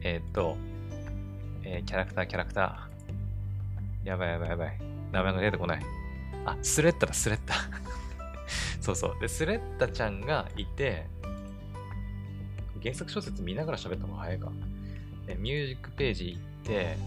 [0.01, 0.57] えー、っと、
[1.63, 4.07] えー、キャラクター、キャラクター。
[4.07, 4.77] やばいやばいやばい。
[5.11, 5.85] 名前が出てこない。
[6.45, 7.55] あ、スレッタだ、スレッタ。
[8.79, 9.19] そうそう。
[9.19, 11.07] で、スレッタちゃんがいて、
[12.81, 14.51] 原作小説見ながら喋った方が早いか。
[15.39, 16.97] ミュージックページ行って、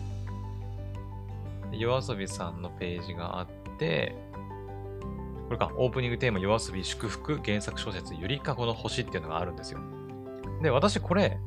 [1.72, 3.46] 夜遊びさんのページがあっ
[3.78, 4.14] て、
[5.46, 9.78] これか、オープニングテーマ、夜遊び祝福、原作小説、ゆりかごの星っていうのがあるんですよ。
[10.62, 11.38] で、私これ、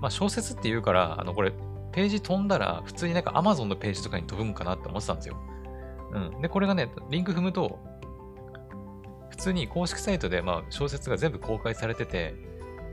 [0.00, 1.52] まあ、小説って言うから、あの、これ、
[1.92, 5.36] ページ飛んだら、普通になんか Amazon のページとかに飛ぶんかなって思ってたんですよ。
[6.12, 6.42] うん。
[6.42, 7.78] で、これがね、リンク踏むと、
[9.30, 12.34] 普通に公式サイトで、まあ、小説が全部公開されてて、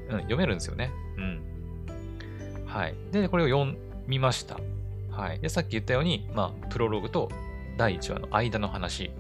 [0.10, 0.92] うん、読めるんですよね。
[1.18, 2.66] うん。
[2.66, 2.96] はい。
[3.12, 4.60] で、これを読みました。
[5.12, 5.40] はい。
[5.40, 7.30] で、さっき言ったように、まあ、プロローグと
[7.78, 9.12] 第1話の間の話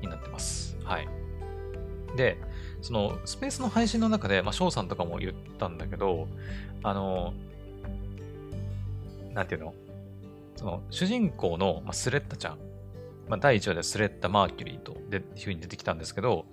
[0.00, 0.76] になってます。
[0.84, 1.08] はい。
[2.16, 2.38] で、
[2.80, 6.28] その、スペースの配信の中で、まあ、翔さんとかも言ったんだけど、
[6.82, 7.32] あの、
[9.32, 9.74] なんていうの？
[10.56, 12.58] その、主人公の、まあ、スレッタちゃん、
[13.28, 16.44] まあ、第1話でスレッタ・マーキュリーとで、いう風に出てきたんですけど、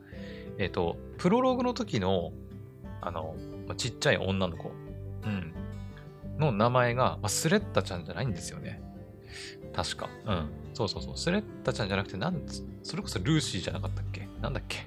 [0.57, 2.31] えっ、ー、と、プロローグの時の、
[3.01, 3.35] あの、
[3.67, 4.71] まあ、ちっちゃい女の子、
[5.25, 5.53] うん、
[6.37, 8.81] の名前が、まあ、スレッタちゃんじゃないんですよね。
[9.73, 10.09] 確か。
[10.25, 10.49] うん。
[10.73, 11.17] そうそうそう。
[11.17, 12.41] スレッタちゃんじゃなくて、なん、
[12.81, 14.27] それこそルーシーじゃなかったっけ？
[14.41, 14.77] なんだっけ？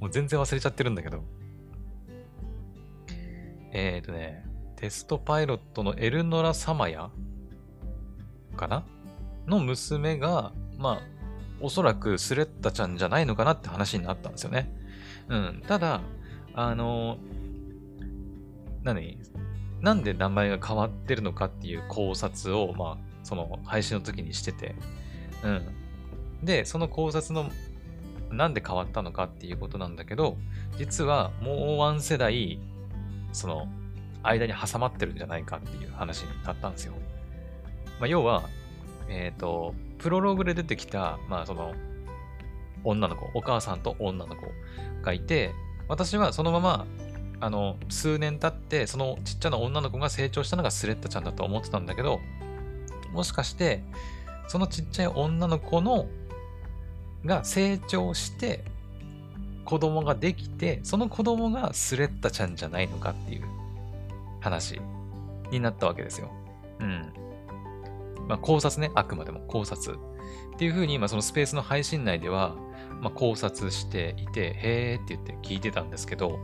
[0.00, 1.22] もう全然忘れちゃってるんだけど。
[3.72, 4.44] えっ、ー、とね、
[4.76, 7.10] テストパイロットのエルノラ・サマヤ
[8.56, 8.84] かな？
[9.46, 11.02] の娘が、まあ、
[11.60, 14.70] おそらくスレッタちゃんじゃないのかなって話になったんですよね。
[15.28, 15.62] うん。
[15.66, 16.00] ただ、
[16.54, 17.18] あの、
[18.82, 19.18] 何？
[19.80, 24.74] なんで名前が変わってるのかっていう考察を、まあ、その配信の時にしてて、
[25.42, 25.62] うん。
[26.42, 27.50] で、その考察の
[28.30, 30.36] なんで変わったのかっていうことなんだけど、
[30.76, 32.58] 実はもうワン世代、
[33.32, 33.68] その、
[34.22, 36.94] 間に挟まってるんじゃないかっていう話になったんですよ。
[38.00, 38.48] まあ、要は、
[39.08, 41.74] えっ、ー、と、プロローグで出てきた、まあその、
[42.84, 44.46] 女の子、お母さんと女の子
[45.02, 45.52] がいて、
[45.88, 46.86] 私はそのまま
[47.40, 52.20] あの、数年経って、そのちっちゃな女の子が成長したのがスレッタちゃんだと思ってたんだけど、
[53.12, 53.82] もしかして、
[54.48, 56.06] そのちっちゃい女の子の、
[57.24, 58.64] が成長して、
[59.64, 63.44] 子供ができて、その子供がスレッタちゃんじゃないのかっていう
[64.40, 64.80] 話
[65.50, 66.30] になったわけですよ。
[66.80, 67.12] うん。
[68.28, 69.96] まあ考察ね、あくまでも考察。
[70.54, 72.54] っていうふうに、まあそのスペースの配信内では、
[73.00, 76.38] まあ考察していて、へーって言って聞いてたんですけど、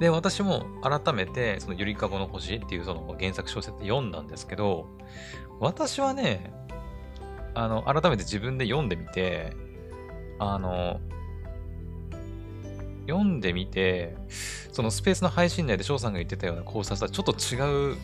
[0.00, 4.86] で、私も改めて、そのゆりかごの星っていうその原作小説読んだんですけど、
[5.60, 6.52] 私はね、
[7.54, 9.52] あの、改めて自分で読んでみて、
[10.38, 11.00] あの、
[13.06, 14.16] 読んでみて、
[14.72, 17.96] そのスペースの配信内で翔さんが言ってたような考察はちょっと違う、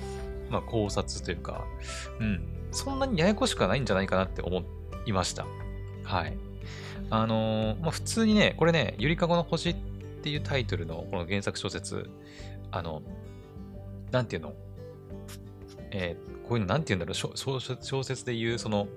[0.51, 1.65] まあ、考察というか、
[2.21, 4.63] うん、そんなにややこしくはないんじゃないかなって思
[5.07, 5.47] いました。
[6.05, 6.37] はい。
[7.11, 9.77] あのー、まあ、普通にね、これね、ゆりかごの星っ
[10.23, 12.11] ていうタイトルのこの原作小説、
[12.71, 13.03] あの、
[14.11, 14.53] なんていうの？
[15.91, 17.15] えー、こういうのなんていうんだろう？
[17.15, 18.89] 小、小説で言う、その、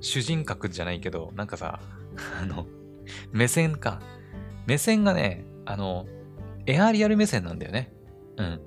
[0.00, 1.80] 主人格じゃないけど、なんかさ、
[2.42, 2.66] あの、
[3.32, 4.00] 目線か。
[4.66, 6.06] 目線がね、あの、
[6.66, 7.92] エアリアル目線なんだよね。
[8.36, 8.60] うん。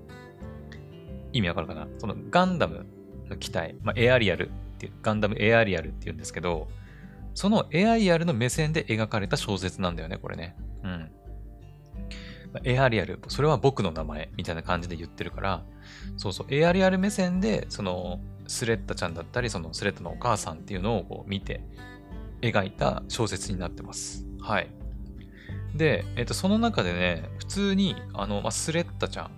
[1.32, 1.88] 意味わかるかな？
[1.98, 2.86] そのガンダム
[3.28, 6.68] の機体、まあ、エアリアルっていう、ガンダムエアリアルって言うんですけど、
[7.34, 10.56] そのエアリアルの目線で描かれた小説なんだよね、これね。
[10.84, 11.12] うん。
[12.64, 15.66] エアリアル、それは僕の名前みたいな感じで言ってるから、
[16.18, 21.62] そうそう、エアリアル目線で、その、スレッタちゃんだったり、そのスレッタのお母さんっていうのをこう見て、
[22.42, 24.26] 描いた小説になってます。
[24.42, 24.70] はい。
[25.76, 29.32] で、えっ、と、その中でね、普通に、あの、まあ、スレッタちゃん、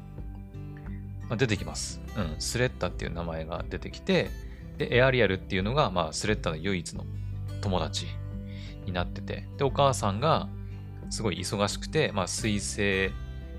[1.29, 2.01] まあ、出てきます。
[2.17, 4.29] うん、スレッタっていう名前が出てきて、
[4.77, 7.05] で、エアリアルっていうのが、まあ、スレッタの唯一の
[7.61, 8.07] 友達
[8.85, 10.49] になってて、で、お母さんが、
[11.11, 13.09] すごい忙しくて、まあ、水星、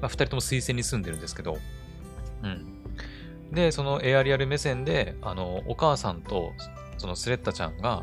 [0.00, 1.58] まあ、二人とも水星に住んでるんですけど、
[2.42, 2.75] うん。
[3.52, 6.52] で、そのエアリアル目線で、あの、お母さんと、
[6.98, 8.02] そのスレッタちゃんが、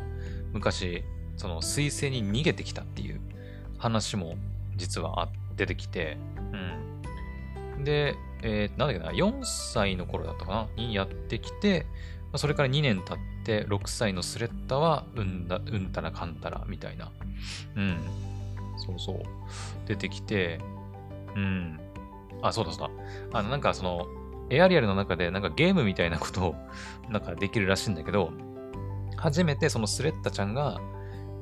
[0.52, 1.04] 昔、
[1.36, 3.20] その水星に逃げてきたっていう
[3.78, 4.36] 話も
[4.76, 6.16] 実は出てきて、
[7.76, 7.84] うん。
[7.84, 11.86] で、えー、なんだっけな、4歳の頃だったかなにやってきて、
[12.36, 17.12] それから2年経って、6歳のスレッタはうんだ、うんたらかんたらみたいな。
[17.76, 17.96] うん。
[18.76, 19.18] そうそう。
[19.86, 20.60] 出てきて、
[21.36, 21.80] うん。
[22.42, 22.88] あ、そうだそう
[23.32, 23.38] だ。
[23.38, 24.06] あの、なんかその、
[24.50, 26.54] エアリアルの中でなんかゲームみたいなことを
[27.08, 28.32] なんかできるらしいんだけど、
[29.16, 30.80] 初めてそのスレッタちゃんが、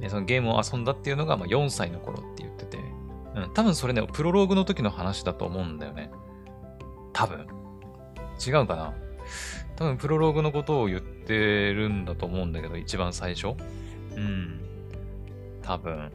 [0.00, 2.78] ね、そのゲームを遊んだっていうのがまあ4歳の頃って言ってて、
[3.34, 6.10] うん、多分それね、プロローグの時の話だと思うんだよね。
[7.12, 7.46] 多分。
[8.44, 8.94] 違うかな
[9.76, 13.54] 多分プロローグのことを言ってるんだと思うんだけど、一番最初。
[14.16, 14.60] うん。
[15.62, 16.12] 多分。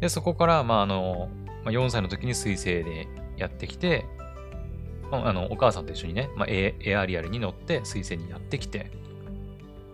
[0.00, 1.28] で、そこから、まあ、あの、
[1.64, 4.04] まあ、4歳の時に彗星でやってきて、
[5.12, 8.90] あ、のお母さんと一緒にね、まあ、エアリアルに乗って彗星にやってきて、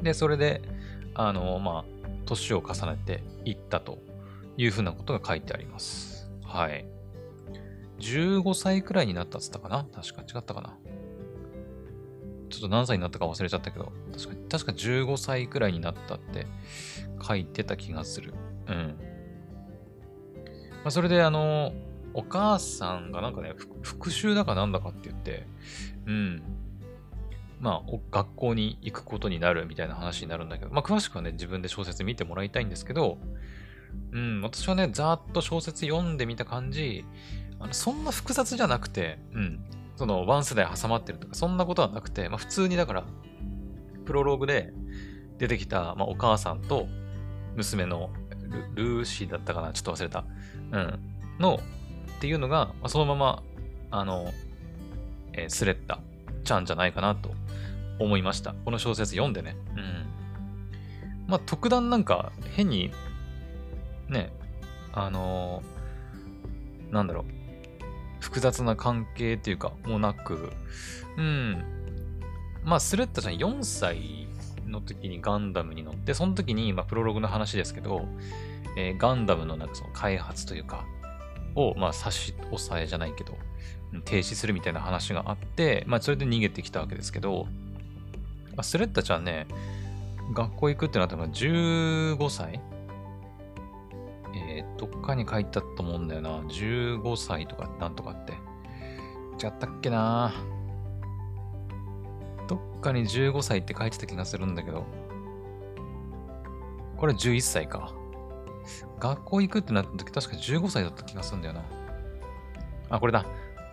[0.02, 0.62] で、それで、
[1.14, 1.84] あの、まあ、
[2.24, 3.98] 年を重ねていったと
[4.56, 6.30] いうふうなことが書いてあります。
[6.44, 6.86] はい。
[7.98, 9.84] 15歳くらいになったっつったかな？
[9.92, 10.76] 確か違ったかな？
[12.48, 16.46] ちょっと何歳になったか忘れちゃったけど、確かに、確か15歳くらいになったって
[17.20, 18.34] 書いてた気がする。
[18.68, 18.76] うん。
[18.76, 18.94] ま
[20.86, 21.72] あ、それで、あの、
[22.14, 25.46] お母さんがなんかね、復讐だかなんだかって言って、
[26.06, 26.42] うん。
[27.60, 33.18] まあ、学校に行くことになるみたいな話になるんだけど、まあ、詳しくはね、自分で小説見てもらいたいんですけど、
[34.12, 37.04] うん、私はね、ざーっと小説読んでみた感じ、
[37.58, 39.60] あのそんな複雑じゃなくて、うん、
[39.96, 43.04] そのワン世代挟まってるとか、そんなことはなくて、まあ、普通にだから、
[44.04, 44.72] プロローグで
[45.38, 46.86] 出てきた、まあ、お母さんと
[47.56, 48.10] 娘の
[48.74, 50.24] ルーシーだったかなちょっと忘れた。
[50.70, 51.00] うん。
[51.38, 51.60] の、
[52.18, 53.42] っていうのが、まあ、そのまま、
[53.92, 54.32] あの、
[55.32, 56.00] えー、スレッタ
[56.42, 57.30] ちゃんじゃないかなと
[58.00, 58.54] 思いました。
[58.64, 59.56] この小説読んでね。
[59.76, 60.06] うん。
[61.28, 62.90] まあ、特段なんか変に、
[64.08, 64.32] ね、
[64.92, 67.24] あのー、なんだろう、
[68.20, 70.52] 複雑な関係っていうか、もなく、
[71.16, 71.62] うん。
[72.64, 74.26] まあ、スレッタちゃん4歳
[74.66, 78.08] の時にガンダムに乗って、その時に、まあ、プロローグの話ですけど、
[78.76, 80.84] えー、ガンダムのなんかその開発というか、
[81.58, 83.36] を、まあ、差し押さえじゃないけど、
[84.04, 87.46] 停止するみたいな話があって、まあ、それで逃げてきたわけですけど、
[88.50, 89.46] まあ、スレッタちゃんね、
[90.34, 92.60] 学校行くってなったのが15歳
[94.34, 96.40] えー、どっかに書いてあったと思うんだよな。
[96.42, 98.32] 15歳とかなんとかって。
[99.42, 100.32] 違ったっけな
[102.48, 104.84] どっかに15歳って書いてた気がするんだけど。
[106.96, 107.94] これ11歳か。
[108.98, 111.62] 学校行くってなった時確か15歳だった気がするんだよな。
[112.90, 113.26] あ、これだ。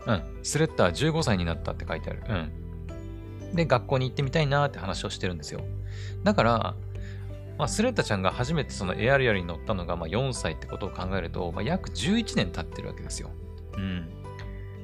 [0.08, 0.40] うん。
[0.44, 2.24] スレッター15歳になったって書いてある。
[2.28, 3.56] うん。
[3.56, 5.62] で、学校に行ってみたいなって話をしてるんですよ。
[6.24, 6.76] だから、
[7.58, 13.30] まあ、スレッタちゃんが初めてそのエアリアルに乗ったのがまあ4歳ってことを考えると、まあ、約11年経ってるわけですよ。
[13.78, 14.10] うん。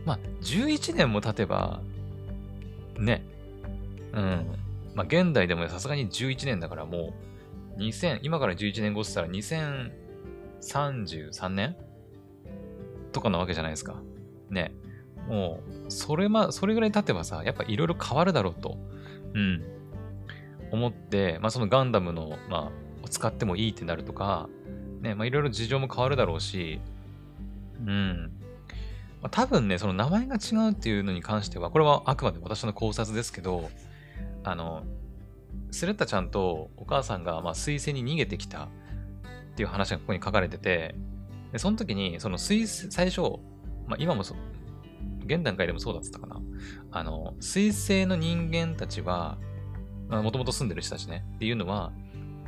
[0.05, 1.81] まあ、11年も経てば、
[2.97, 3.25] ね。
[4.13, 4.45] うん。
[4.95, 7.13] まあ、現代でもさすがに11年だからも
[7.77, 9.37] う、2000、今から11年後って言ったら
[10.61, 11.75] 33年
[13.11, 14.01] とかなわけじゃないですか。
[14.49, 14.73] ね。
[15.27, 18.77] もう、それま、それぐらい経てばさ、やっぱいろいろ変わるだろうと。
[19.33, 19.63] うん。
[20.71, 22.71] 思って、まあ、そのガンダムの、ま
[23.03, 24.49] あ、使ってもいいってなるとか、
[25.01, 26.79] ね、まあ、いろいろ事情も変わるだろうし、
[27.85, 28.31] うん。
[29.21, 33.69] まあ、多分ね、その名前が違うっていうのに関しては、これはあくまで私の考察ですけど、
[34.43, 34.83] あの、
[35.71, 38.69] スレッタちゃんとお母さんが、まあ、水星に逃げてきた
[39.61, 40.95] っていう話がここに書かれてて、
[41.51, 43.21] で、その時に、その水、最初、
[43.85, 44.35] まあ今もそ、
[45.25, 46.41] 現段階でもそうだったかな。
[46.89, 49.37] あの、水星の人間たちは、
[50.09, 51.91] もともと住んでる人たちね、っていうのは、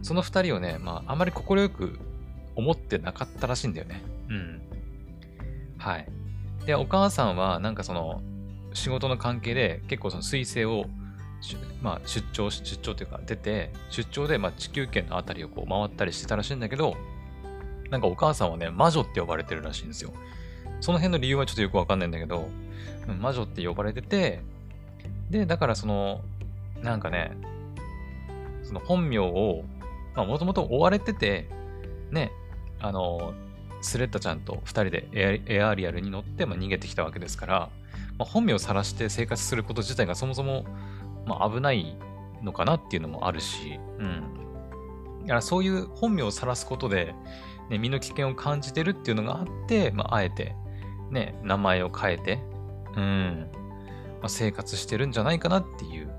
[0.02, 2.00] その二人をね、まあ、あまり快く
[2.56, 4.02] 思ってなかったらしいんだよね。
[4.30, 4.62] うん。
[5.78, 6.08] はい。
[6.66, 8.24] で、お母さんは、なんかその、
[8.74, 10.86] 仕事の関係で、結構その彗星を、
[11.82, 16.96] まあ、出張、出張というか、出て、出張で、ま、地球圏のあたりをこう回ったりしてたらしいんだけど、
[17.90, 20.12] なんかお母さんはね、魔女って呼ばれてるらしいんですよ。
[20.80, 22.48] その辺の理由はちょっとよくわかんないんだけど、
[23.20, 24.42] 魔女って呼ばれてて、
[25.30, 26.22] で、だからその、
[26.82, 27.32] なんかね、
[28.64, 29.64] その本名を、
[30.16, 31.50] まあもともと追われてて、
[32.12, 32.32] ね、
[32.80, 33.34] あの、
[33.82, 37.70] スレッタちゃんと2人でエアリアルに乗って、まあ、逃げてきたわけですから、
[38.18, 40.66] まあ、本名を晒して生活すること自体がそもそも、
[41.26, 41.98] まあ、危ない
[42.42, 44.34] のかなっていうのもあるし、うん。
[45.22, 47.16] だからそういう本名を晒すことで、
[47.70, 50.56] ね、身の危険を感じてるっていうのがあって、まあ、あえて、
[51.12, 52.40] ね、名前を変えて、
[52.96, 53.50] うん、
[54.22, 56.10] まあ、生活してるんじゃないかなっていう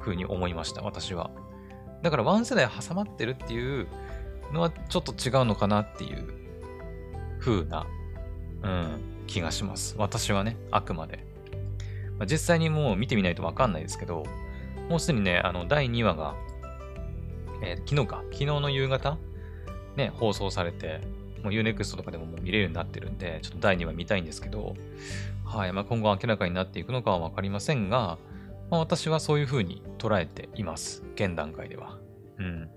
[0.00, 1.30] ふうに思いました、私は。
[2.02, 3.86] だからワン世代挟まってるっていう
[4.52, 6.26] のはちょっと違うのかなっていう
[7.38, 7.86] 風な、
[8.62, 9.94] うん、気がします。
[9.98, 11.31] 私はね、あくまで。
[12.18, 14.24] まあ、実際にもう見てみないとわかんないですけど、
[14.88, 16.34] もうすでにね、あの、第2話が、
[17.62, 19.18] えー、昨日か、昨日の夕方、
[19.96, 21.00] ね、放送されて、
[21.42, 24.74] もう Unext とかでももう見れるようになってるんで、ちょっと第2話見たいんですけど、
[25.44, 25.72] はい。
[25.72, 28.18] まあ、今後明らかになっていくのかはわかりませんが、
[28.70, 31.04] まあ、私はそういう風に捉えています。
[31.14, 31.98] 現段階では。
[32.38, 32.70] うん。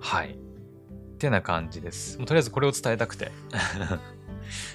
[0.00, 0.32] はい。
[0.32, 0.36] っ
[1.18, 2.18] てな感じです。
[2.18, 3.30] もうとりあえずこれを伝えたくて。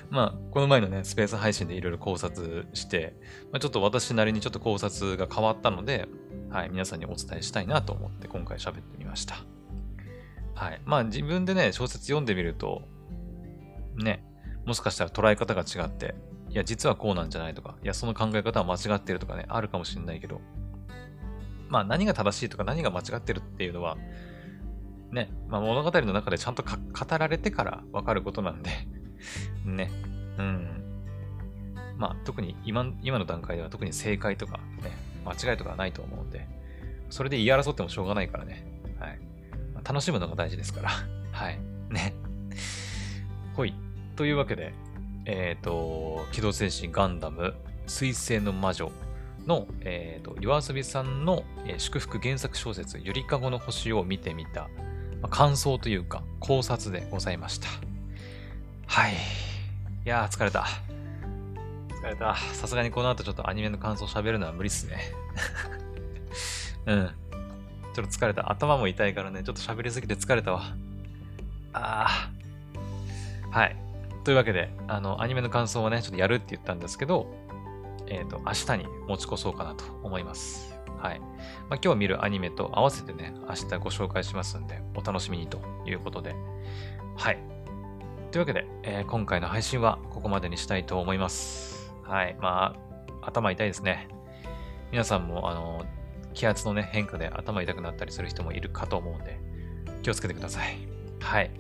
[0.09, 3.15] まあ、この前のね、スペース配信でいろいろ考察して、
[3.51, 6.07] まあ、ちょっと私なりにちょっと考察が変わったので、
[6.49, 9.36] はい、皆さんにお伝えしたいなと思って今回喋ってみました。
[10.55, 10.82] はい。
[10.86, 12.82] まあ自分でね、小説読んでみると、
[13.97, 14.26] ね、
[14.65, 16.15] もしかしたら捉え方が違って、
[16.49, 20.41] いや、実はこうなんじゃないとか、いや、その考え方は間違ってるとかね、あるかもしれないけど、
[21.70, 23.97] まあ何が正しいとか何が間違ってるっていうのは、
[25.11, 28.72] ね、まあ物語の中でちゃんと語られてからわかることなんで
[29.65, 29.91] ね、
[30.38, 30.67] うん。
[31.97, 34.91] まあ特に今今の段階では特に正解とかね、
[35.26, 36.47] 間違いとかはないと思うんで、
[37.09, 38.65] それで言い争ってもしょうがないからね、
[38.99, 39.20] はい。
[39.84, 40.89] 楽しむのが大事ですから。
[41.32, 41.59] はい。
[41.89, 42.13] ね。
[43.55, 43.74] ほい。
[44.15, 44.74] というわけで、
[45.26, 47.55] えっ、ー、と、機動戦士ガンダム、
[47.88, 48.91] 水星の魔女
[49.47, 54.70] の、えっ、ー、と、岩遊びさんの、えー、祝福原作小説、ゆりかごの星を見てみた、
[55.22, 57.67] まあ、感想というか、考察でございました。
[58.89, 59.13] はい。
[59.13, 59.15] い
[60.03, 60.65] やー、疲れた。
[62.01, 62.35] 疲れた。
[62.35, 64.97] さすがにこの後ちょっとアニメの感想喋るのは無理っすね。
[66.87, 67.11] うん。
[67.93, 68.51] ちょっと疲れた。
[68.51, 70.63] 頭も痛いからね、ちょっと喋りすぎて疲れたわ。
[71.71, 72.29] あ
[73.51, 73.55] あ。
[73.55, 73.75] はい。
[74.23, 77.27] というわけで、あの、アニメの感想をね、ちょっとやるって言ったんですけど、
[78.07, 80.75] えっ、ー、と、明日に持ち越そうかなと思います。
[80.99, 81.19] はい。
[81.69, 86.33] まあ、今日見るアニメと合わせてね、明日ご紹介しますんで、お楽しみにということで。
[87.15, 87.59] はい。
[88.32, 91.91] というわけで、えー、今回の配信はここまでにしたいと思います。
[92.03, 92.36] はい。
[92.39, 92.75] ま
[93.21, 94.07] あ、頭痛いですね。
[94.91, 95.84] 皆さんも、あの、
[96.36, 99.39] 気圧のね、変化で頭痛くなったりする人もいるかと思うんで、
[100.03, 100.77] 気をつけてください。
[101.19, 101.51] はい。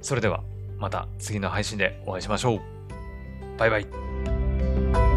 [0.00, 0.44] それでは、
[0.78, 2.60] また次の配信でお会いしましょう。
[3.58, 5.09] バイバイ。